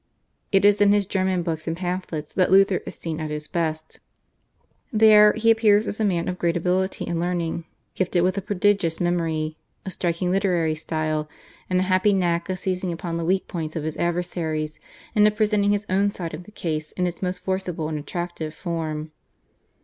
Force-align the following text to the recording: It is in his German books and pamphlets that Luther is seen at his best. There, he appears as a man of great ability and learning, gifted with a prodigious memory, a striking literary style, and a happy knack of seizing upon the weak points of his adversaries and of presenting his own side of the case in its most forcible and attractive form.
It 0.51 0.65
is 0.65 0.81
in 0.81 0.93
his 0.93 1.05
German 1.05 1.43
books 1.43 1.67
and 1.67 1.77
pamphlets 1.77 2.33
that 2.33 2.49
Luther 2.49 2.81
is 2.87 2.95
seen 2.95 3.19
at 3.19 3.29
his 3.29 3.47
best. 3.47 3.99
There, 4.91 5.33
he 5.33 5.51
appears 5.51 5.87
as 5.87 5.99
a 5.99 6.03
man 6.03 6.27
of 6.27 6.39
great 6.39 6.57
ability 6.57 7.05
and 7.05 7.19
learning, 7.19 7.65
gifted 7.93 8.23
with 8.23 8.35
a 8.35 8.41
prodigious 8.41 8.99
memory, 8.99 9.57
a 9.85 9.91
striking 9.91 10.31
literary 10.31 10.73
style, 10.73 11.29
and 11.69 11.79
a 11.79 11.83
happy 11.83 12.13
knack 12.13 12.49
of 12.49 12.57
seizing 12.57 12.91
upon 12.91 13.17
the 13.17 13.25
weak 13.25 13.47
points 13.47 13.75
of 13.75 13.83
his 13.83 13.95
adversaries 13.97 14.79
and 15.13 15.27
of 15.27 15.35
presenting 15.35 15.71
his 15.71 15.85
own 15.87 16.09
side 16.09 16.33
of 16.33 16.45
the 16.45 16.51
case 16.51 16.93
in 16.93 17.05
its 17.05 17.21
most 17.21 17.43
forcible 17.43 17.87
and 17.87 17.99
attractive 17.99 18.55
form. 18.55 19.11